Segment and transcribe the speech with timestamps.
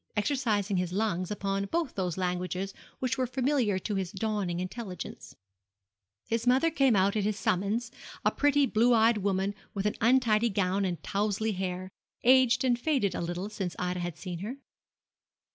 [0.17, 5.35] exercising his lungs upon both those languages which were familiar to his dawning intelligence.
[6.25, 7.91] His mother came out at his summons,
[8.25, 11.91] a pretty, blue eyed woman with an untidy gown and towzley hair,
[12.23, 14.57] aged and faded a little since Ida had seen her.